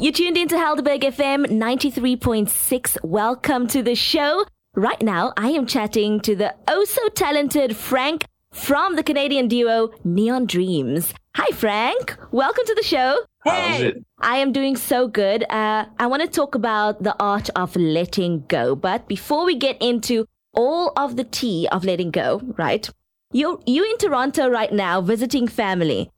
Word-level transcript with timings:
You 0.00 0.12
tuned 0.12 0.38
into 0.38 0.54
Helderberg 0.54 1.02
FM 1.02 1.44
93.6. 1.44 2.96
Welcome 3.04 3.66
to 3.66 3.82
the 3.82 3.94
show. 3.94 4.46
Right 4.74 5.02
now, 5.02 5.34
I 5.36 5.50
am 5.50 5.66
chatting 5.66 6.20
to 6.20 6.34
the 6.34 6.54
oh 6.68 6.84
so 6.84 7.08
talented 7.10 7.76
Frank 7.76 8.24
from 8.50 8.96
the 8.96 9.02
Canadian 9.02 9.46
duo 9.46 9.90
Neon 10.02 10.46
Dreams. 10.46 11.12
Hi, 11.36 11.54
Frank. 11.54 12.16
Welcome 12.30 12.64
to 12.64 12.74
the 12.74 12.82
show. 12.82 13.24
It? 13.44 14.02
I 14.18 14.38
am 14.38 14.52
doing 14.52 14.74
so 14.74 15.06
good. 15.06 15.44
Uh, 15.50 15.84
I 15.98 16.06
want 16.06 16.22
to 16.22 16.28
talk 16.28 16.54
about 16.54 17.02
the 17.02 17.14
art 17.20 17.50
of 17.54 17.76
letting 17.76 18.46
go. 18.48 18.74
But 18.74 19.06
before 19.06 19.44
we 19.44 19.54
get 19.54 19.76
into 19.82 20.24
all 20.54 20.94
of 20.96 21.16
the 21.16 21.24
tea 21.24 21.68
of 21.70 21.84
letting 21.84 22.10
go, 22.10 22.40
right? 22.56 22.88
You're, 23.32 23.60
you 23.66 23.84
in 23.84 23.98
Toronto 23.98 24.48
right 24.48 24.72
now 24.72 25.02
visiting 25.02 25.46
family. 25.46 26.10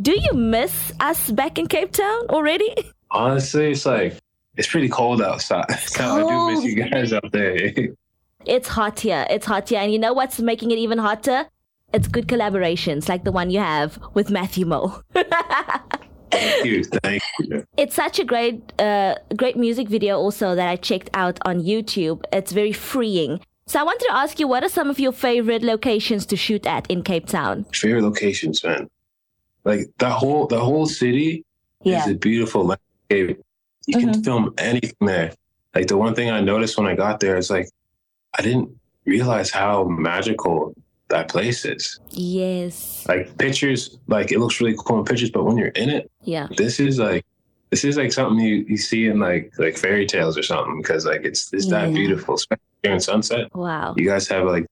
Do 0.00 0.12
you 0.12 0.34
miss 0.34 0.92
us 1.00 1.32
back 1.32 1.58
in 1.58 1.66
Cape 1.66 1.90
Town 1.90 2.26
already? 2.30 2.72
Honestly, 3.14 3.70
it's 3.70 3.86
like 3.86 4.18
it's 4.56 4.68
pretty 4.68 4.88
cold 4.88 5.22
outside. 5.22 5.64
So 5.86 6.04
I 6.04 6.20
do 6.28 6.54
miss 6.54 6.64
you 6.64 6.84
guys 6.84 7.12
out 7.12 7.30
there. 7.32 7.72
It's 8.46 8.68
hot 8.68 9.00
here. 9.00 9.26
It's 9.30 9.46
hot 9.46 9.68
here. 9.70 9.80
And 9.80 9.92
you 9.92 9.98
know 9.98 10.12
what's 10.12 10.38
making 10.40 10.70
it 10.70 10.78
even 10.78 10.98
hotter? 10.98 11.46
It's 11.92 12.08
good 12.08 12.26
collaborations 12.26 13.08
like 13.08 13.24
the 13.24 13.32
one 13.32 13.50
you 13.50 13.60
have 13.60 13.98
with 14.14 14.28
Matthew 14.30 14.66
Mole. 14.66 15.00
thank 16.30 16.64
you, 16.64 16.84
thank 17.02 17.22
you. 17.38 17.64
it's 17.76 17.94
such 17.94 18.18
a 18.18 18.24
great 18.24 18.72
uh, 18.80 19.14
great 19.36 19.56
music 19.56 19.88
video 19.88 20.18
also 20.18 20.54
that 20.56 20.68
I 20.68 20.76
checked 20.76 21.10
out 21.14 21.38
on 21.44 21.62
YouTube. 21.62 22.22
It's 22.32 22.52
very 22.52 22.72
freeing. 22.72 23.40
So 23.66 23.80
I 23.80 23.82
wanted 23.84 24.04
to 24.06 24.12
ask 24.12 24.38
you, 24.40 24.46
what 24.48 24.62
are 24.62 24.68
some 24.68 24.90
of 24.90 24.98
your 25.00 25.12
favorite 25.12 25.62
locations 25.62 26.26
to 26.26 26.36
shoot 26.36 26.66
at 26.66 26.90
in 26.90 27.02
Cape 27.02 27.26
Town? 27.26 27.64
Favorite 27.72 28.02
locations, 28.02 28.62
man. 28.62 28.90
Like 29.64 29.88
the 29.98 30.10
whole 30.10 30.46
the 30.46 30.60
whole 30.60 30.86
city 30.86 31.44
Yeah. 31.82 32.04
is 32.04 32.10
a 32.10 32.14
beautiful 32.14 32.62
landscape. 32.64 32.83
You 33.10 33.36
Mhm. 33.88 34.00
can 34.00 34.24
film 34.24 34.54
anything 34.58 34.94
there. 35.06 35.32
Like 35.74 35.88
the 35.88 35.96
one 35.96 36.14
thing 36.14 36.30
I 36.30 36.40
noticed 36.40 36.78
when 36.78 36.86
I 36.86 36.94
got 36.94 37.20
there 37.20 37.36
is 37.36 37.50
like 37.50 37.68
I 38.38 38.42
didn't 38.42 38.70
realize 39.04 39.50
how 39.50 39.84
magical 39.84 40.74
that 41.08 41.28
place 41.28 41.64
is. 41.64 42.00
Yes. 42.10 43.04
Like 43.06 43.36
pictures, 43.38 43.98
like 44.08 44.32
it 44.32 44.40
looks 44.40 44.60
really 44.60 44.74
cool 44.78 44.98
in 45.00 45.04
pictures, 45.04 45.30
but 45.30 45.44
when 45.44 45.56
you're 45.58 45.68
in 45.68 45.90
it, 45.90 46.10
Yeah. 46.22 46.48
this 46.56 46.80
is 46.80 46.98
like 46.98 47.24
this 47.70 47.84
is 47.84 47.96
like 47.96 48.12
something 48.12 48.38
you, 48.44 48.64
you 48.68 48.76
see 48.76 49.06
in 49.06 49.18
like 49.18 49.52
like 49.58 49.76
fairy 49.76 50.06
tales 50.06 50.38
or 50.38 50.42
something 50.42 50.78
because 50.80 51.04
like 51.04 51.22
it's 51.24 51.52
it's 51.52 51.66
that 51.68 51.92
beautiful 51.92 52.34
especially 52.36 52.62
during 52.84 53.00
sunset 53.00 53.54
Wow. 53.54 53.94
you 53.96 54.06
guys 54.06 54.28
have 54.28 54.44
like 54.46 54.64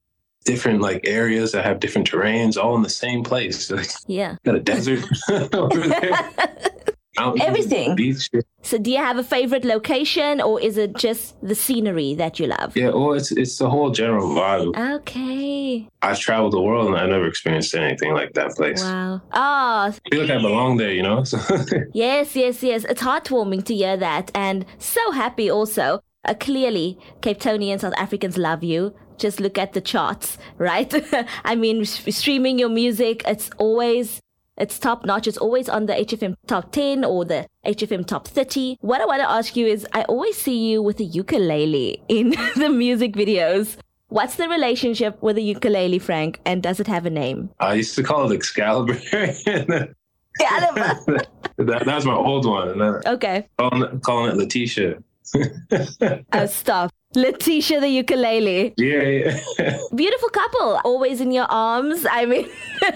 different 0.44 0.80
like 0.80 1.00
areas 1.05 1.50
that 1.52 1.64
have 1.64 1.80
different 1.80 2.08
terrains 2.08 2.56
all 2.56 2.77
in 2.77 2.83
the 2.83 2.89
same 2.89 3.24
place 3.24 3.70
like 3.72 3.89
Yeah. 4.06 4.36
got 4.44 4.55
a 4.55 4.61
desert 4.61 5.05
over 5.52 5.80
there 5.80 6.30
Everything. 7.18 8.14
So 8.62 8.78
do 8.78 8.91
you 8.91 8.98
have 8.98 9.18
a 9.18 9.24
favorite 9.24 9.64
location 9.64 10.41
or 10.41 10.60
is 10.60 10.78
it 10.78 10.96
just 10.96 11.34
the 11.46 11.55
scenery 11.55 12.14
that 12.14 12.38
you 12.38 12.46
love? 12.46 12.77
yeah 12.77 12.88
well 12.91 13.12
it's 13.12 13.32
it's 13.32 13.58
the 13.58 13.68
whole 13.68 13.91
general 13.91 14.28
vibe 14.28 14.77
Okay. 14.96 15.88
i've 16.00 16.18
traveled 16.18 16.52
the 16.52 16.60
world 16.60 16.86
and 16.88 16.96
i 16.96 17.05
never 17.06 17.27
experienced 17.27 17.74
anything 17.74 18.12
like 18.14 18.33
that 18.34 18.52
place 18.56 18.83
Wow. 18.83 19.20
Oh, 19.33 19.90
I 19.90 19.92
feel 20.10 20.20
like 20.22 20.30
i 20.30 20.40
belong 20.40 20.77
there 20.77 20.92
you 20.92 21.02
know 21.02 21.24
so 21.33 21.38
Yes, 21.92 22.34
yes, 22.36 22.62
yes. 22.62 22.84
It's 22.84 23.02
heartwarming 23.02 23.64
to 23.66 23.74
hear 23.74 23.96
that 23.96 24.30
and 24.34 24.64
so 24.78 25.10
happy 25.10 25.50
also. 25.50 26.00
Uh, 26.24 26.34
clearly, 26.34 26.96
Cape 27.20 27.40
Townian 27.40 27.80
South 27.80 27.94
Africans 27.98 28.38
love 28.38 28.62
you. 28.62 28.94
Just 29.18 29.40
look 29.40 29.58
at 29.58 29.72
the 29.72 29.80
charts, 29.80 30.38
right? 30.58 30.90
I 31.44 31.56
mean, 31.56 31.84
streaming 31.84 32.60
your 32.60 32.68
music, 32.68 33.22
it's 33.27 33.50
always 33.58 34.20
it's 34.56 34.78
top 34.78 35.05
notch. 35.05 35.27
It's 35.27 35.39
always 35.39 35.69
on 35.69 35.86
the 35.86 35.95
HFM 35.95 36.36
top 36.47 36.72
10 36.72 37.05
or 37.05 37.25
the 37.25 37.47
HFM 37.64 38.06
top 38.06 38.28
30. 38.28 38.77
What 38.81 39.00
I 39.00 39.06
want 39.06 39.22
to 39.22 39.31
ask 39.31 39.56
you 39.56 39.67
is 39.67 39.86
I 39.92 40.03
always 40.03 40.36
see 40.36 40.70
you 40.70 40.83
with 40.83 41.00
a 41.00 41.05
ukulele 41.05 42.03
in 42.08 42.31
the 42.56 42.69
music 42.69 43.14
videos. 43.14 43.77
What's 44.08 44.34
the 44.34 44.48
relationship 44.48 45.23
with 45.23 45.36
the 45.36 45.42
ukulele, 45.42 45.98
Frank? 45.98 46.41
And 46.45 46.63
does 46.63 46.80
it 46.80 46.86
have 46.86 47.07
a 47.07 47.11
name? 47.11 47.51
i 47.61 47.74
used 47.74 47.95
to 47.96 48.02
call 48.02 48.30
it 48.30 48.35
excalibur 48.35 48.95
Caliber. 50.40 50.98
that, 51.57 51.84
that 51.84 51.86
was 51.86 52.07
my 52.07 52.14
old 52.14 52.46
one 52.46 52.80
okay. 53.07 53.46
calling 53.58 53.83
it, 53.83 54.02
calling 54.02 54.30
it 54.33 54.36
letitia 54.36 55.02
Oh, 56.33 56.46
stop. 56.46 56.92
Letitia 57.14 57.80
the 57.80 57.89
ukulele. 57.89 58.74
yeah, 58.77 59.02
yeah. 59.58 59.78
Beautiful 59.95 60.28
couple. 60.30 60.80
Always 60.84 61.20
in 61.20 61.30
your 61.33 61.46
arms. 61.50 62.06
I 62.11 62.24
mean, 62.27 62.48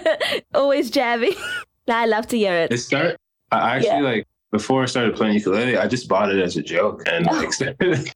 always 0.55 0.91
jamming. 0.91 1.35
I 1.89 2.07
love 2.07 2.27
to 2.29 2.37
hear 2.39 2.53
It 2.55 2.73
it. 2.73 2.79
started. 2.79 3.17
I 3.53 3.77
actually 3.77 3.89
Yeah. 3.91 4.01
like 4.01 4.27
before 4.51 4.83
I 4.83 4.87
started 4.87 5.15
playing 5.17 5.35
ukulele. 5.35 5.77
I 5.77 5.87
just 5.87 6.09
bought 6.09 6.31
it 6.31 6.41
as 6.41 6.57
a 6.57 6.63
joke 6.63 7.03
and 7.07 7.27
like 7.27 7.53
started, 7.53 8.11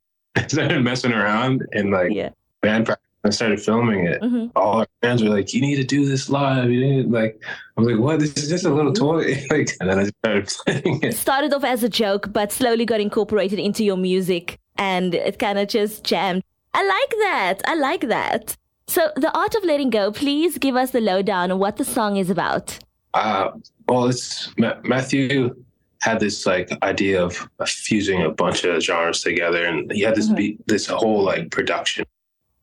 started 0.48 0.82
messing 0.82 1.12
around 1.12 1.66
and 1.72 1.90
like 1.90 2.12
Yeah. 2.12 2.30
band 2.62 2.86
practice. 2.86 3.06
I 3.22 3.28
started 3.28 3.60
filming 3.60 4.06
it. 4.06 4.18
hmm 4.22 4.46
All 4.56 4.78
our 4.80 4.86
fans 5.02 5.22
were 5.22 5.28
like, 5.28 5.52
"You 5.52 5.60
need 5.60 5.76
to 5.76 5.84
do 5.84 6.06
this 6.06 6.30
live." 6.30 6.70
You 6.70 6.80
need 6.80 7.10
like, 7.10 7.38
I 7.76 7.80
was 7.80 7.88
like, 7.90 8.00
"What? 8.00 8.18
This 8.18 8.34
is 8.38 8.48
just 8.48 8.64
a 8.64 8.72
little 8.72 8.94
toy." 8.94 9.44
like, 9.50 9.76
and 9.78 9.90
then 9.90 9.98
I 9.98 10.04
started 10.04 10.48
playing 10.64 11.00
it. 11.02 11.14
Started 11.16 11.52
off 11.52 11.62
as 11.64 11.82
a 11.82 11.88
joke, 11.90 12.32
but 12.32 12.50
slowly 12.50 12.86
got 12.86 12.98
incorporated 12.98 13.58
into 13.58 13.84
your 13.84 13.98
music 13.98 14.58
and 14.80 15.14
it 15.14 15.38
kind 15.38 15.58
of 15.58 15.68
just 15.68 16.02
jammed. 16.04 16.42
I 16.74 16.82
like 16.84 17.10
that. 17.20 17.56
I 17.66 17.74
like 17.74 18.08
that. 18.08 18.56
So, 18.88 19.10
The 19.14 19.30
Art 19.38 19.54
of 19.54 19.62
Letting 19.62 19.90
Go, 19.90 20.10
please 20.10 20.58
give 20.58 20.74
us 20.74 20.90
the 20.90 21.00
lowdown 21.00 21.52
on 21.52 21.58
what 21.60 21.76
the 21.76 21.84
song 21.84 22.16
is 22.16 22.28
about. 22.30 22.78
Uh, 23.14 23.50
well, 23.88 24.06
it's 24.06 24.52
Ma- 24.56 24.80
Matthew 24.82 25.54
had 26.00 26.18
this 26.18 26.46
like 26.46 26.70
idea 26.82 27.22
of, 27.22 27.48
fusing 27.66 28.22
a 28.22 28.30
bunch 28.30 28.64
of 28.64 28.82
genres 28.82 29.20
together, 29.20 29.64
and 29.64 29.92
he 29.92 30.00
had 30.00 30.14
this 30.16 30.28
Mhm. 30.30 30.36
beat, 30.36 30.66
this 30.66 30.86
whole 30.86 31.22
like 31.22 31.50
production 31.50 32.04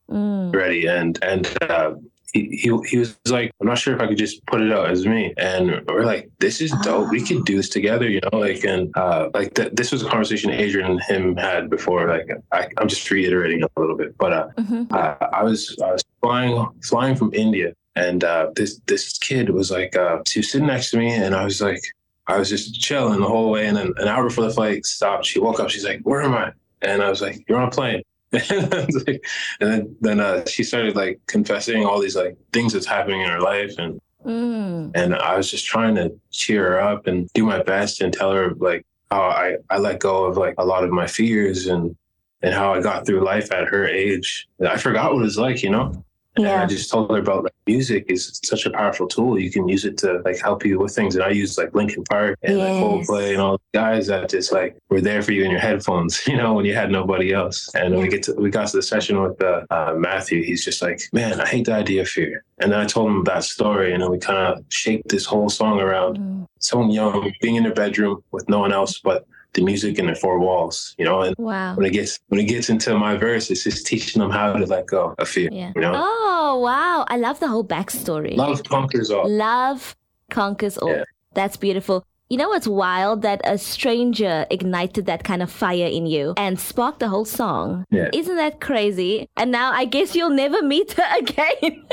Mm. 0.10 0.56
ready 0.56 0.86
and 0.88 1.20
and 1.22 1.46
uh, 1.62 1.92
he, 2.34 2.50
he 2.52 2.78
he 2.88 2.98
was 2.98 3.18
like 3.28 3.52
i'm 3.62 3.68
not 3.68 3.78
sure 3.78 3.96
if 3.96 4.02
i 4.02 4.08
could 4.08 4.18
just 4.18 4.46
put 4.46 4.62
it 4.62 4.72
out 4.72 4.90
as 4.90 5.06
me 5.06 5.34
and 5.38 5.82
we're 5.88 6.06
like 6.06 6.30
this 6.40 6.62
is 6.62 6.72
dope 6.84 7.10
we 7.10 7.22
could 7.22 7.46
do 7.46 7.56
this 7.56 7.70
together 7.70 8.10
you 8.10 8.20
know 8.22 8.40
like 8.40 8.64
and 8.64 8.96
uh 8.98 9.30
like 9.34 9.54
th- 9.54 9.72
this 9.74 9.92
was 9.92 10.04
a 10.04 10.10
conversation 10.10 10.52
adrian 10.52 10.92
and 10.92 11.02
him 11.04 11.36
had 11.38 11.70
before 11.70 12.08
like 12.10 12.28
I, 12.52 12.68
i'm 12.78 12.88
just 12.88 13.10
reiterating 13.10 13.64
a 13.64 13.80
little 13.80 13.96
bit 13.96 14.18
but 14.18 14.34
uh 14.34 14.48
hmm 14.58 14.84
uh, 14.92 15.16
I 15.34 15.44
was 15.44 15.78
I 15.84 15.92
was 15.92 16.04
flying 16.22 16.68
flying 16.84 17.16
from 17.16 17.34
India, 17.34 17.74
and 17.96 18.24
uh, 18.24 18.52
this 18.56 18.80
this 18.88 19.18
kid 19.18 19.50
was 19.50 19.72
like 19.72 19.96
uh, 19.96 20.20
she 20.28 20.40
was 20.40 20.52
sitting 20.52 20.68
next 20.68 20.92
to 20.92 20.98
me, 20.98 21.12
and 21.12 21.36
I 21.36 21.44
was 21.44 21.62
like 21.62 21.82
I 22.28 22.38
was 22.38 22.50
just 22.50 22.80
chilling 22.80 23.20
the 23.20 23.28
whole 23.28 23.52
way, 23.52 23.68
and 23.68 23.78
then 23.78 23.94
an 23.98 24.08
hour 24.08 24.24
before 24.24 24.46
the 24.46 24.54
flight 24.54 24.86
stopped, 24.86 25.26
she 25.26 25.40
woke 25.40 25.60
up. 25.60 25.70
She's 25.70 25.86
like, 25.86 26.02
"Where 26.02 26.22
am 26.22 26.34
I?" 26.34 26.52
And 26.82 27.02
I 27.02 27.10
was 27.10 27.22
like, 27.22 27.44
"You're 27.48 27.60
on 27.60 27.68
a 27.68 27.72
plane." 27.72 28.02
and, 28.52 28.94
like- 29.08 29.24
and 29.62 29.72
then 29.72 29.96
then 30.02 30.20
uh, 30.20 30.46
she 30.46 30.64
started 30.64 30.96
like 30.96 31.20
confessing 31.28 31.86
all 31.86 32.00
these 32.00 32.16
like 32.16 32.38
things 32.54 32.74
that's 32.74 32.86
happening 32.86 33.22
in 33.22 33.30
her 33.30 33.42
life, 33.42 33.74
and 33.78 34.00
Mm. 34.26 34.92
and 34.96 35.16
I 35.16 35.38
was 35.38 35.50
just 35.50 35.66
trying 35.66 35.96
to 35.96 36.12
cheer 36.32 36.72
her 36.72 36.82
up 36.82 37.08
and 37.08 37.30
do 37.34 37.46
my 37.46 37.62
best 37.64 38.02
and 38.02 38.12
tell 38.12 38.32
her 38.34 38.56
like 38.56 38.86
how 39.10 39.22
I, 39.22 39.56
I 39.70 39.78
let 39.78 40.00
go 40.02 40.26
of 40.26 40.36
like 40.36 40.56
a 40.58 40.66
lot 40.66 40.84
of 40.84 40.90
my 40.90 41.08
fears 41.08 41.68
and 41.68 41.96
and 42.42 42.54
how 42.54 42.74
I 42.74 42.82
got 42.82 43.06
through 43.06 43.24
life 43.24 43.52
at 43.54 43.68
her 43.70 43.88
age. 43.88 44.48
I 44.68 44.78
forgot 44.78 45.14
what 45.14 45.24
it's 45.24 45.38
like, 45.38 45.64
you 45.64 45.70
know? 45.70 46.04
And 46.38 46.48
I 46.48 46.62
Yeah. 46.62 46.66
just 46.68 46.90
told 46.92 47.10
her 47.12 47.18
about 47.18 47.44
like 47.44 47.54
music 47.66 48.06
is 48.10 48.40
such 48.44 48.66
a 48.66 48.70
powerful 48.70 49.08
tool. 49.08 49.40
You 49.40 49.52
can 49.52 49.68
use 49.68 49.86
it 49.86 49.98
to 50.00 50.22
like 50.26 50.40
help 50.40 50.66
you 50.66 50.80
with 50.80 50.94
things. 50.96 51.16
And 51.16 51.24
I 51.24 51.30
use 51.30 51.58
like 51.58 51.74
Linkin 51.74 52.04
Park 52.04 52.38
and 52.44 52.58
like 52.60 52.68
Yes. 52.74 52.84
Coldplay 52.84 53.32
and 53.32 53.42
all 53.42 53.58
the 53.58 53.78
guys 53.80 54.08
that 54.08 54.30
just 54.30 54.52
like 54.52 54.78
were 54.90 55.02
there 55.02 55.22
for 55.22 55.32
you 55.32 55.44
in 55.44 55.52
your 55.52 55.60
headphones, 55.60 56.22
you 56.28 56.38
know, 56.38 56.54
when 56.54 56.66
you 56.66 56.74
had 56.76 56.92
nobody 56.92 57.34
else. 57.34 57.70
And 57.76 57.94
when 57.96 58.04
we 58.04 58.10
get 58.10 58.24
to 58.24 58.34
we 58.34 58.50
got 58.50 58.68
to 58.70 58.78
the 58.78 58.84
session 58.84 59.22
with 59.22 59.42
uh, 59.42 59.62
uh, 59.70 59.94
Matthew, 59.98 60.44
he's 60.44 60.64
just 60.64 60.82
like, 60.82 61.02
man, 61.14 61.42
I 61.42 61.48
hate 61.48 61.66
the 61.66 61.74
idea 61.74 62.02
of 62.02 62.08
fear. 62.08 62.44
And 62.60 62.72
then 62.72 62.80
I 62.80 62.86
told 62.86 63.10
him 63.12 63.24
that 63.26 63.44
story, 63.44 63.94
and 63.94 64.02
then 64.02 64.10
we 64.12 64.18
kind 64.20 64.40
of 64.54 64.64
shaped 64.70 65.10
this 65.10 65.26
whole 65.26 65.50
song 65.50 65.80
around 65.80 66.18
Mm. 66.18 66.46
someone 66.60 66.90
young 66.92 67.32
being 67.42 67.56
in 67.56 67.64
their 67.64 67.74
bedroom 67.74 68.24
with 68.32 68.48
no 68.50 68.60
one 68.60 68.72
else 68.74 69.00
but 69.04 69.26
the 69.58 69.64
music 69.64 69.98
and 70.00 70.08
the 70.08 70.16
four 70.16 70.38
walls, 70.40 70.96
you 70.98 71.04
know. 71.06 71.22
And 71.26 71.36
Wow. 71.38 71.76
when 71.76 71.86
it 71.86 71.92
gets 71.92 72.20
when 72.30 72.40
it 72.40 72.46
gets 72.54 72.70
into 72.70 72.98
my 72.98 73.18
verse, 73.18 73.50
it's 73.52 73.64
just 73.64 73.86
teaching 73.86 74.22
them 74.22 74.32
how 74.32 74.54
to 74.54 74.66
let 74.66 74.86
go 74.88 75.14
of 75.18 75.28
fear. 75.28 75.50
Yeah. 75.52 75.72
You 75.76 75.82
know, 75.82 75.94
Oh, 75.96 76.60
wow. 76.64 77.06
I 77.10 77.18
love 77.18 77.40
the 77.40 77.48
whole 77.48 77.66
backstory. 77.66 78.38
love 78.38 78.64
conquers 78.64 79.10
all. 79.12 79.28
Love 79.30 79.96
conquers 80.32 80.78
all. 80.78 80.90
Yeah. 80.96 81.04
That's 81.34 81.58
beautiful. 81.58 82.04
You 82.30 82.38
know 82.38 82.50
what's 82.50 82.68
wild? 82.68 83.22
That 83.22 83.40
a 83.46 83.58
stranger 83.58 84.46
ignited 84.52 85.06
that 85.06 85.24
kind 85.24 85.42
of 85.42 85.50
fire 85.50 85.88
in 85.88 86.06
you 86.06 86.34
and 86.36 86.60
sparked 86.60 87.00
the 87.00 87.08
whole 87.08 87.24
song. 87.26 87.86
Yeah. 87.90 88.10
Isn't 88.14 88.36
that 88.36 88.60
crazy? 88.60 89.28
And 89.38 89.50
now 89.52 89.72
I 89.72 89.86
guess 89.86 90.14
you'll 90.16 90.36
never 90.46 90.62
meet 90.62 90.92
her 91.00 91.10
again. 91.24 91.86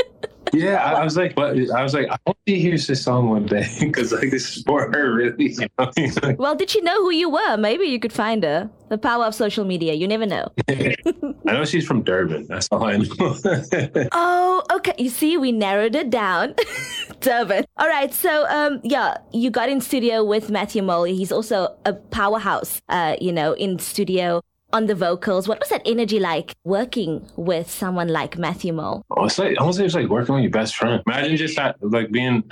Yeah, 0.54 0.82
I, 0.82 1.04
was 1.04 1.16
like, 1.16 1.34
but 1.34 1.56
I 1.70 1.82
was 1.82 1.94
like, 1.94 2.08
I 2.08 2.16
hope 2.26 2.38
she 2.46 2.60
hears 2.60 2.86
this 2.86 3.02
song 3.02 3.30
one 3.30 3.46
day 3.46 3.68
because 3.80 4.12
like 4.12 4.30
this 4.30 4.56
is 4.56 4.62
for 4.62 4.90
her, 4.92 5.14
really. 5.14 5.52
You 5.52 5.66
know? 5.78 6.36
well, 6.38 6.54
did 6.54 6.70
she 6.70 6.80
know 6.80 7.02
who 7.02 7.10
you 7.10 7.28
were? 7.28 7.56
Maybe 7.56 7.86
you 7.86 7.98
could 7.98 8.12
find 8.12 8.42
her. 8.44 8.70
The 8.90 8.98
power 8.98 9.24
of 9.24 9.34
social 9.34 9.64
media. 9.64 9.94
You 9.94 10.06
never 10.06 10.26
know. 10.26 10.52
I 10.68 10.94
know 11.46 11.64
she's 11.64 11.86
from 11.86 12.02
Durban. 12.02 12.46
That's 12.48 12.68
all 12.70 12.84
I 12.84 12.98
know. 12.98 13.34
oh, 14.12 14.62
okay. 14.72 14.92
You 14.98 15.08
see, 15.08 15.36
we 15.36 15.52
narrowed 15.52 15.96
it 15.96 16.10
down. 16.10 16.54
Durban. 17.20 17.64
All 17.78 17.88
right. 17.88 18.12
So, 18.12 18.46
um, 18.48 18.80
yeah, 18.84 19.16
you 19.32 19.50
got 19.50 19.68
in 19.68 19.80
studio 19.80 20.22
with 20.22 20.50
Matthew 20.50 20.82
Mole. 20.82 21.04
He's 21.04 21.32
also 21.32 21.74
a 21.86 21.94
powerhouse, 21.94 22.82
uh, 22.88 23.16
you 23.20 23.32
know, 23.32 23.54
in 23.54 23.78
studio 23.78 24.42
on 24.74 24.86
the 24.86 24.94
vocals. 24.94 25.46
What 25.46 25.60
was 25.60 25.68
that 25.68 25.82
energy 25.86 26.18
like 26.18 26.54
working 26.64 27.26
with 27.36 27.70
someone 27.70 28.08
like 28.08 28.36
Matthew 28.36 28.72
Mole? 28.72 29.04
Oh, 29.12 29.26
it's 29.26 29.38
like, 29.38 29.56
I 29.56 29.62
want 29.62 29.74
to 29.74 29.78
say 29.78 29.84
it's 29.86 29.94
like 29.94 30.08
working 30.08 30.34
with 30.34 30.42
your 30.42 30.50
best 30.50 30.74
friend. 30.74 31.00
Imagine 31.06 31.36
just 31.36 31.56
at, 31.58 31.76
like 31.80 32.10
being 32.10 32.42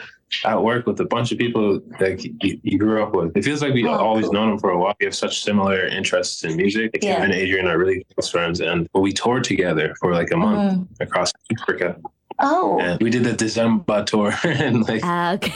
at 0.45 0.63
work 0.63 0.87
with 0.87 1.01
a 1.01 1.05
bunch 1.05 1.33
of 1.33 1.39
people 1.39 1.81
that 1.99 2.25
you, 2.25 2.61
you 2.63 2.79
grew 2.79 3.03
up 3.03 3.15
with. 3.15 3.37
It 3.37 3.45
feels 3.45 3.61
like 3.61 3.75
we 3.75 3.87
oh, 3.87 3.95
always 3.95 4.27
cool. 4.27 4.35
known 4.35 4.51
them 4.51 4.59
for 4.61 4.71
a 4.71 4.79
while. 4.79 4.95
We 5.01 5.05
have 5.07 5.17
such 5.17 5.43
similar 5.43 5.85
interests 5.85 6.45
in 6.45 6.57
music. 6.57 6.93
Like 6.95 7.03
yeah. 7.03 7.17
Kevin 7.17 7.33
and 7.33 7.41
Adrian 7.41 7.67
are 7.67 7.77
really 7.77 8.07
close 8.15 8.31
friends, 8.31 8.61
and 8.61 8.89
we 8.95 9.13
toured 9.13 9.45
together 9.45 9.95
for 10.01 10.15
like 10.15 10.31
a 10.31 10.37
month 10.37 10.79
mm. 10.79 11.01
across 11.01 11.33
Africa. 11.61 11.97
Oh, 12.39 12.79
and 12.81 13.03
we 13.03 13.11
did 13.11 13.25
the 13.25 13.33
December 13.33 14.05
tour, 14.05 14.33
and 14.45 14.89
like. 14.89 15.05
Uh, 15.05 15.33
okay. 15.35 15.53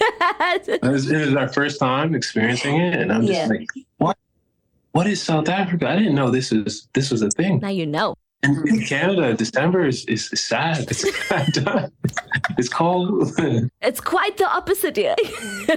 it, 0.00 0.82
was, 0.82 1.10
it 1.10 1.26
was 1.26 1.34
our 1.34 1.48
first 1.48 1.78
time 1.80 2.14
experiencing 2.14 2.76
it, 2.76 3.00
and 3.00 3.12
I'm 3.12 3.26
just 3.26 3.40
yeah. 3.40 3.46
like, 3.46 3.66
what? 3.98 4.16
What 4.92 5.06
is 5.06 5.22
South 5.22 5.48
Africa? 5.48 5.88
I 5.88 5.96
didn't 5.96 6.14
know 6.14 6.30
this 6.30 6.52
is 6.52 6.88
this 6.94 7.10
was 7.10 7.22
a 7.22 7.30
thing. 7.30 7.60
Now 7.60 7.68
you 7.68 7.86
know. 7.86 8.14
And 8.42 8.66
in 8.66 8.80
Canada, 8.86 9.34
December 9.34 9.86
is, 9.86 10.06
is 10.06 10.30
sad. 10.34 10.90
It's, 10.90 11.04
it's 12.58 12.68
cold. 12.70 13.34
it's 13.82 14.00
quite 14.00 14.38
the 14.38 14.48
opposite 14.48 14.96
here. 14.96 15.14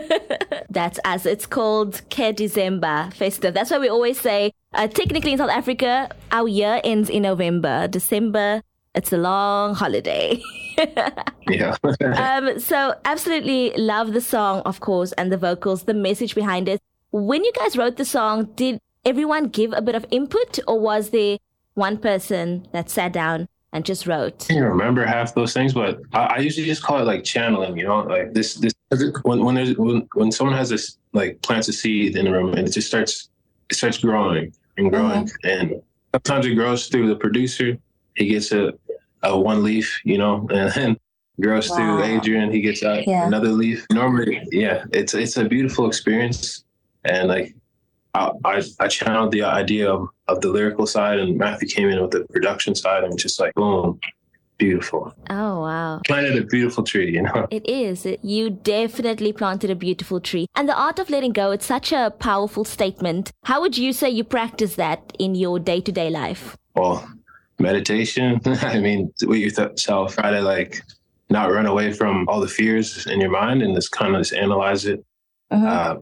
That's 0.69 0.98
as 1.04 1.25
it's 1.25 1.45
called 1.45 2.01
Ke 2.10 2.33
December 2.33 3.10
Festive. 3.13 3.54
That's 3.54 3.69
why 3.69 3.80
we 3.80 3.89
always 3.89 4.19
say, 4.19 4.54
uh, 4.74 4.88
technically 4.88 5.33
in 5.33 5.39
South 5.39 5.50
Africa, 5.50 6.10
our 6.31 6.48
year 6.48 6.80
ends 6.86 7.10
in 7.10 7.24
November. 7.24 7.89
December, 7.89 8.62
it's 8.95 9.12
a 9.12 9.18
long 9.18 9.75
holiday. 9.75 10.42
yeah. 11.50 11.75
um, 12.15 12.57
so 12.60 12.95
absolutely 13.04 13.74
love 13.75 14.13
the 14.13 14.21
song, 14.21 14.62
of 14.62 14.80
course, 14.80 15.12
and 15.13 15.33
the 15.33 15.38
vocals, 15.38 15.83
the 15.83 15.94
message 15.94 16.33
behind 16.33 16.69
it. 16.69 16.80
When 17.12 17.44
you 17.44 17.51
guys 17.51 17.77
wrote 17.77 17.98
the 17.98 18.06
song, 18.06 18.45
did 18.56 18.80
everyone 19.05 19.47
give 19.47 19.73
a 19.73 19.81
bit 19.81 19.95
of 19.95 20.05
input 20.11 20.59
or 20.67 20.79
was 20.79 21.09
there 21.09 21.38
one 21.73 21.97
person 21.97 22.67
that 22.71 22.89
sat 22.89 23.13
down 23.13 23.47
and 23.73 23.83
just 23.83 24.05
wrote. 24.05 24.45
I 24.50 24.53
can't 24.53 24.65
remember 24.65 25.05
half 25.05 25.33
those 25.33 25.51
things, 25.51 25.73
but 25.73 26.00
I, 26.13 26.25
I, 26.25 26.38
usually 26.38 26.67
just 26.67 26.83
call 26.83 27.00
it 27.00 27.05
like 27.05 27.23
channeling. 27.23 27.75
You 27.75 27.88
know, 27.88 28.01
like 28.01 28.33
this 28.33 28.55
this 28.55 28.73
when 29.23 29.44
when 29.44 29.55
there's 29.55 29.75
when, 29.77 30.07
when 30.13 30.31
someone 30.31 30.55
has 30.55 30.69
this 30.69 30.97
like 31.11 31.41
plants 31.41 31.67
a 31.67 31.73
seed 31.73 32.15
in 32.15 32.25
the 32.25 32.31
room 32.31 32.53
and 32.53 32.67
it 32.67 32.71
just 32.71 32.88
starts 32.88 33.29
it 33.69 33.75
starts 33.75 33.97
growing 33.97 34.53
and 34.77 34.91
growing, 34.91 35.25
mm-hmm. 35.25 35.50
and 35.50 35.81
sometimes 36.13 36.45
it 36.45 36.53
grows 36.53 36.88
through 36.88 37.07
the 37.07 37.15
producer. 37.15 37.77
He 38.15 38.27
gets 38.27 38.51
a 38.51 38.73
a 39.23 39.38
one 39.38 39.63
leaf, 39.63 40.00
you 40.05 40.19
know, 40.19 40.47
and 40.53 40.71
then 40.71 40.97
grows 41.41 41.69
wow. 41.71 41.77
through 41.77 42.03
Adrian. 42.03 42.51
He 42.51 42.61
gets 42.61 42.83
out 42.83 43.07
yeah. 43.07 43.25
another 43.25 43.50
leaf. 43.50 43.85
Normally, 43.91 44.47
yeah, 44.51 44.85
it's 44.94 45.15
it's 45.15 45.35
a 45.38 45.45
beautiful 45.45 45.88
experience, 45.88 46.63
and 47.05 47.27
like 47.27 47.55
I, 48.13 48.63
I, 48.80 48.88
channeled 48.88 49.31
the 49.31 49.44
idea 49.44 49.92
of, 49.92 50.07
of 50.27 50.42
the 50.42 50.50
lyrical 50.50 50.86
side, 50.86 51.19
and 51.19 51.38
Matthew 51.38 51.68
came 51.68 51.89
in 51.89 52.00
with 52.00 52.12
the 52.12 52.25
production 52.31 52.75
side, 52.75 53.04
and 53.04 53.18
just 53.18 53.39
like 53.39 53.54
boom, 53.56 54.00
beautiful. 54.57 55.13
Oh 55.31 55.62
wow! 55.62 56.01
Planted 56.06 56.38
a 56.38 56.45
beautiful 56.45 56.83
tree, 56.83 57.12
you 57.12 57.24
know. 57.24 57.48
It 57.50 57.68
is. 57.68 58.06
You 58.21 58.51
definitely 58.51 59.33
planted 59.33 59.71
a 59.71 59.75
beautiful 59.75 60.19
tree, 60.19 60.45
and 60.56 60.69
the 60.69 60.77
art 60.77 61.00
of 61.00 61.10
letting 61.10 61.33
go. 61.33 61.51
It's 61.51 61.65
such 61.65 61.92
a 61.92 62.12
powerful 62.12 62.65
statement. 62.65 63.31
How 63.45 63.62
would 63.62 63.77
you 63.77 63.94
say 63.94 64.10
you 64.12 64.24
practice 64.24 64.75
that 64.75 65.13
in 65.18 65.33
your 65.33 65.60
day 65.60 65.81
to 65.81 65.92
day 65.92 66.12
life? 66.12 66.56
Well, 66.75 67.07
meditation. 67.60 68.42
I 68.45 68.80
mean, 68.80 69.12
with 69.24 69.39
yourself, 69.39 70.15
try 70.15 70.30
to 70.30 70.42
like 70.42 70.83
not 71.31 71.51
run 71.51 71.65
away 71.65 71.94
from 71.94 72.30
all 72.30 72.39
the 72.39 72.48
fears 72.48 73.07
in 73.07 73.19
your 73.19 73.31
mind, 73.31 73.63
and 73.63 73.74
just 73.74 73.92
kind 73.92 74.15
of 74.15 74.21
just 74.21 74.33
analyze 74.33 74.86
it. 74.86 75.04
Uh-huh. 75.50 75.65
Uh, 75.65 75.98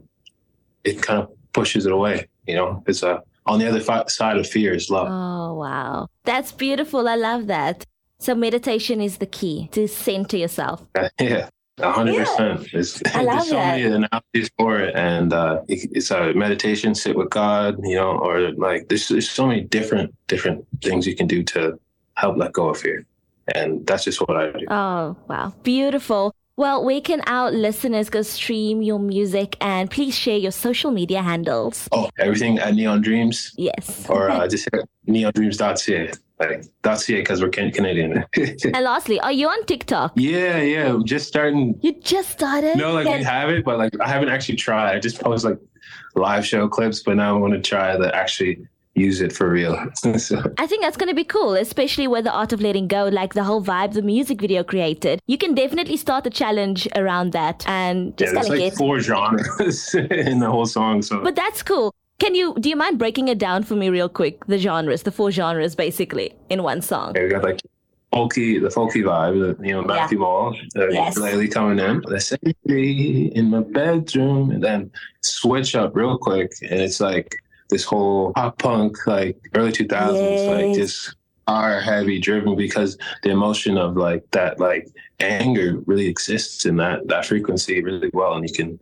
it 0.84 1.00
kind 1.00 1.22
of 1.22 1.30
pushes 1.52 1.86
it 1.86 1.92
away. 1.92 2.28
You 2.46 2.56
know, 2.56 2.82
it's 2.86 3.02
a 3.02 3.22
on 3.46 3.58
the 3.58 3.68
other 3.68 3.80
fi- 3.80 4.06
side 4.06 4.38
of 4.38 4.48
fear 4.48 4.74
is 4.74 4.90
love. 4.90 5.08
Oh 5.10 5.54
wow, 5.54 6.08
that's 6.24 6.52
beautiful. 6.52 7.08
I 7.08 7.16
love 7.16 7.46
that. 7.48 7.84
So 8.18 8.34
meditation 8.34 9.00
is 9.00 9.18
the 9.18 9.26
key 9.26 9.68
to 9.72 9.88
center 9.88 10.36
yourself. 10.36 10.84
Yeah. 11.20 11.48
hundred 11.80 12.14
yeah. 12.14 12.24
percent. 12.24 12.68
There's, 12.72 12.94
there's 12.94 13.48
so 13.48 13.54
that. 13.54 13.80
many 13.80 13.82
analogies 13.84 14.50
for 14.58 14.78
it, 14.78 14.94
and 14.94 15.32
uh, 15.32 15.62
it's 15.68 16.10
a 16.10 16.32
meditation, 16.34 16.94
sit 16.94 17.16
with 17.16 17.30
God, 17.30 17.78
you 17.82 17.96
know, 17.96 18.18
or 18.18 18.52
like 18.52 18.88
there's, 18.88 19.08
there's 19.08 19.28
so 19.28 19.46
many 19.46 19.62
different 19.62 20.14
different 20.28 20.64
things 20.82 21.06
you 21.06 21.16
can 21.16 21.26
do 21.26 21.42
to 21.44 21.80
help 22.14 22.36
let 22.36 22.52
go 22.52 22.68
of 22.68 22.78
fear, 22.78 23.06
and 23.54 23.84
that's 23.86 24.04
just 24.04 24.20
what 24.20 24.36
I 24.36 24.52
do. 24.52 24.66
Oh 24.68 25.16
wow, 25.28 25.54
beautiful. 25.62 26.36
Well, 26.56 26.84
where 26.84 27.00
can 27.00 27.22
our 27.26 27.50
listeners 27.50 28.10
go 28.10 28.20
stream 28.20 28.82
your 28.82 28.98
music 28.98 29.56
and 29.60 29.90
please 29.90 30.14
share 30.14 30.36
your 30.36 30.52
social 30.52 30.90
media 30.90 31.22
handles? 31.22 31.88
Oh, 31.92 32.10
everything 32.18 32.58
at 32.58 32.74
Neon 32.74 33.00
Dreams? 33.00 33.54
Yes. 33.56 34.06
Or 34.08 34.28
uh, 34.28 34.46
just 34.48 34.68
neondreams.ca. 35.08 36.12
Like, 36.38 36.64
.ca 36.98 37.20
because 37.20 37.40
we're 37.40 37.48
Canadian. 37.48 38.24
and 38.36 38.84
lastly, 38.84 39.18
are 39.20 39.32
you 39.32 39.48
on 39.48 39.64
TikTok? 39.64 40.12
Yeah, 40.16 40.60
yeah. 40.60 40.92
I'm 40.92 41.04
just 41.06 41.28
starting. 41.28 41.78
You 41.82 41.98
just 42.00 42.30
started? 42.30 42.76
No, 42.76 42.92
like 42.92 43.06
we 43.06 43.22
have 43.22 43.48
it, 43.48 43.64
but 43.64 43.78
like 43.78 43.92
I 44.00 44.08
haven't 44.08 44.28
actually 44.28 44.56
tried. 44.56 44.94
I 44.94 44.98
just 44.98 45.20
post 45.20 45.44
like 45.44 45.58
live 46.16 46.44
show 46.44 46.68
clips, 46.68 47.00
but 47.00 47.16
now 47.16 47.36
I 47.36 47.38
want 47.38 47.54
to 47.54 47.60
try 47.60 47.96
the 47.96 48.14
actually 48.14 48.66
use 48.94 49.20
it 49.20 49.32
for 49.32 49.48
real. 49.48 49.78
so. 50.18 50.42
I 50.58 50.66
think 50.66 50.82
that's 50.82 50.96
going 50.96 51.08
to 51.08 51.14
be 51.14 51.24
cool, 51.24 51.54
especially 51.54 52.06
with 52.06 52.24
the 52.24 52.32
art 52.32 52.52
of 52.52 52.60
letting 52.60 52.88
go, 52.88 53.08
like 53.08 53.34
the 53.34 53.44
whole 53.44 53.62
vibe 53.62 53.92
the 53.94 54.02
music 54.02 54.40
video 54.40 54.62
created. 54.62 55.20
You 55.26 55.38
can 55.38 55.54
definitely 55.54 55.96
start 55.96 56.26
a 56.26 56.30
challenge 56.30 56.88
around 56.94 57.32
that 57.32 57.64
and 57.66 58.16
just 58.16 58.32
yeah, 58.34 58.40
there's 58.40 58.48
like 58.48 58.58
get... 58.58 58.74
four 58.74 59.00
genres 59.00 59.94
in 60.10 60.40
the 60.40 60.50
whole 60.50 60.66
song. 60.66 61.02
So, 61.02 61.22
but 61.22 61.36
that's 61.36 61.62
cool. 61.62 61.94
Can 62.18 62.34
you 62.36 62.54
do 62.60 62.68
you 62.68 62.76
mind 62.76 62.98
breaking 62.98 63.28
it 63.28 63.38
down 63.38 63.64
for 63.64 63.74
me 63.74 63.88
real 63.88 64.08
quick? 64.08 64.46
The 64.46 64.58
genres, 64.58 65.02
the 65.02 65.10
four 65.10 65.32
genres, 65.32 65.74
basically 65.74 66.34
in 66.48 66.62
one 66.62 66.80
song. 66.80 67.10
Okay, 67.10 67.24
we 67.24 67.30
got 67.30 67.42
like 67.42 67.60
folky, 68.12 68.60
the 68.60 68.68
folky 68.68 69.02
vibe, 69.02 69.56
the, 69.58 69.66
you 69.66 69.72
know, 69.72 69.82
Matthew 69.82 70.18
yeah. 70.18 70.24
Ball, 70.24 70.56
uh, 70.76 70.88
yes. 70.88 71.16
lately 71.16 71.48
coming 71.48 71.80
in. 71.80 72.02
The 72.06 72.20
safety 72.20 73.26
in 73.34 73.50
my 73.50 73.60
bedroom, 73.60 74.50
and 74.52 74.62
then 74.62 74.90
switch 75.22 75.74
up 75.74 75.96
real 75.96 76.16
quick, 76.16 76.52
and 76.62 76.80
it's 76.80 77.00
like 77.00 77.41
this 77.72 77.84
whole 77.84 78.32
pop 78.34 78.58
punk 78.58 78.96
like 79.06 79.36
early 79.54 79.72
2000s 79.72 80.12
yes. 80.12 80.46
like 80.48 80.74
just 80.76 81.16
are 81.48 81.80
heavy 81.80 82.20
driven 82.20 82.54
because 82.54 82.96
the 83.22 83.30
emotion 83.30 83.76
of 83.76 83.96
like 83.96 84.22
that 84.30 84.60
like 84.60 84.86
anger 85.18 85.78
really 85.86 86.06
exists 86.06 86.66
in 86.66 86.76
that 86.76 87.06
that 87.08 87.26
frequency 87.26 87.82
really 87.82 88.10
well 88.12 88.34
and 88.34 88.48
you 88.48 88.54
can 88.54 88.78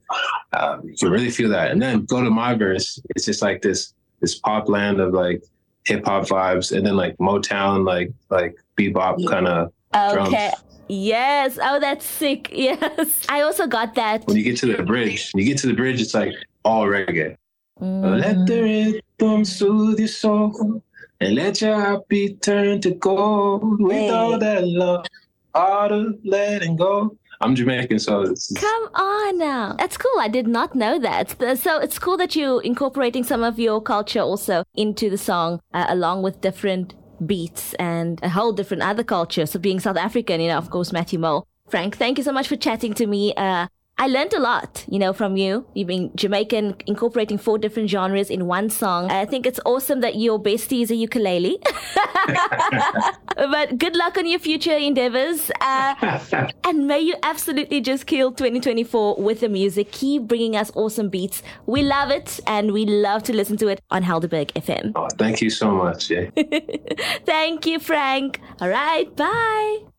um, 0.52 0.82
you 0.84 0.94
can 0.96 1.10
really 1.10 1.30
feel 1.30 1.48
that 1.48 1.70
and 1.70 1.80
then 1.80 2.04
go 2.04 2.22
to 2.22 2.30
my 2.30 2.54
verse 2.54 3.00
it's 3.10 3.24
just 3.24 3.40
like 3.40 3.62
this 3.62 3.94
this 4.20 4.38
pop 4.40 4.68
land 4.68 5.00
of 5.00 5.14
like 5.14 5.42
hip 5.86 6.04
hop 6.04 6.24
vibes 6.24 6.76
and 6.76 6.84
then 6.84 6.96
like 6.96 7.16
Motown 7.18 7.86
like 7.86 8.12
like 8.28 8.56
bebop 8.76 9.26
kind 9.26 9.46
of 9.46 9.72
okay 9.94 10.14
drums. 10.14 10.54
Yes. 10.92 11.56
Oh, 11.62 11.78
that's 11.78 12.04
sick. 12.04 12.50
Yes. 12.60 13.24
I 13.28 13.42
also 13.42 13.68
got 13.68 13.94
that. 13.94 14.26
When 14.26 14.36
you 14.36 14.42
get 14.42 14.56
to 14.58 14.66
the 14.76 14.82
bridge, 14.82 15.30
you 15.36 15.44
get 15.44 15.56
to 15.58 15.68
the 15.68 15.72
bridge, 15.72 16.00
it's 16.00 16.14
like 16.14 16.34
all 16.64 16.84
reggae. 16.86 17.36
Mm. 17.80 18.20
Let 18.20 18.46
the 18.46 19.02
rhythm 19.18 19.44
soothe 19.44 19.98
your 19.98 20.08
soul 20.08 20.82
and 21.20 21.34
let 21.34 21.60
your 21.60 21.80
heartbeat 21.80 22.42
turn 22.42 22.80
to 22.82 22.92
gold 22.92 23.80
with 23.80 23.92
hey. 23.92 24.10
all 24.10 24.38
that 24.38 24.66
love, 24.66 25.06
art 25.54 25.92
of 25.92 26.18
letting 26.24 26.76
go. 26.76 27.16
I'm 27.42 27.54
Jamaican, 27.54 27.98
so 27.98 28.20
it's, 28.20 28.52
come 28.52 28.88
on 28.94 29.38
now. 29.38 29.74
That's 29.78 29.96
cool. 29.96 30.20
I 30.20 30.28
did 30.28 30.46
not 30.46 30.74
know 30.74 30.98
that. 30.98 31.58
So 31.58 31.78
it's 31.78 31.98
cool 31.98 32.18
that 32.18 32.36
you're 32.36 32.60
incorporating 32.62 33.24
some 33.24 33.42
of 33.42 33.58
your 33.58 33.80
culture 33.80 34.20
also 34.20 34.64
into 34.74 35.08
the 35.08 35.16
song, 35.16 35.60
uh, 35.72 35.86
along 35.88 36.22
with 36.22 36.42
different 36.42 36.92
beats 37.26 37.72
and 37.74 38.20
a 38.22 38.28
whole 38.28 38.52
different 38.52 38.82
other 38.82 39.04
culture. 39.04 39.46
So 39.46 39.58
being 39.58 39.80
South 39.80 39.96
African, 39.96 40.42
you 40.42 40.48
know, 40.48 40.58
of 40.58 40.68
course, 40.68 40.92
Matthew 40.92 41.18
Mole. 41.18 41.46
Frank, 41.68 41.96
thank 41.96 42.18
you 42.18 42.24
so 42.24 42.32
much 42.32 42.48
for 42.48 42.56
chatting 42.56 42.92
to 42.94 43.06
me. 43.06 43.32
Uh, 43.34 43.68
I 44.00 44.06
learned 44.06 44.32
a 44.32 44.40
lot, 44.40 44.82
you 44.88 44.98
know, 44.98 45.12
from 45.12 45.36
you. 45.36 45.66
You 45.74 45.84
being 45.84 46.10
Jamaican, 46.14 46.76
incorporating 46.86 47.36
four 47.36 47.58
different 47.58 47.90
genres 47.90 48.30
in 48.30 48.46
one 48.46 48.70
song. 48.70 49.10
I 49.10 49.26
think 49.26 49.44
it's 49.44 49.60
awesome 49.66 50.00
that 50.00 50.16
your 50.16 50.42
bestie 50.42 50.80
is 50.80 50.90
a 50.90 50.94
ukulele. 50.94 51.58
but 53.36 53.76
good 53.76 53.94
luck 53.94 54.16
on 54.16 54.24
your 54.24 54.38
future 54.38 54.74
endeavors. 54.74 55.50
Uh, 55.60 56.18
and 56.64 56.86
may 56.86 56.98
you 57.00 57.14
absolutely 57.22 57.82
just 57.82 58.06
kill 58.06 58.32
2024 58.32 59.16
with 59.16 59.40
the 59.40 59.50
music. 59.50 59.92
Keep 59.92 60.22
bringing 60.22 60.56
us 60.56 60.72
awesome 60.74 61.10
beats. 61.10 61.42
We 61.66 61.82
love 61.82 62.10
it 62.10 62.40
and 62.46 62.72
we 62.72 62.86
love 62.86 63.22
to 63.24 63.34
listen 63.34 63.58
to 63.58 63.68
it 63.68 63.82
on 63.90 64.02
Helderberg 64.02 64.50
FM. 64.52 64.92
Oh, 64.96 65.08
thank 65.18 65.42
you 65.42 65.50
so 65.50 65.72
much. 65.72 66.08
Yeah. 66.08 66.30
thank 67.26 67.66
you, 67.66 67.78
Frank. 67.78 68.40
All 68.62 68.70
right. 68.70 69.14
Bye. 69.14 69.90